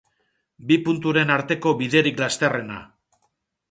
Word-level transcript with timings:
Bi 0.71 0.77
punturen 0.87 1.35
arteko 1.35 1.77
biderik 1.85 2.21
lasterrena 2.25 2.85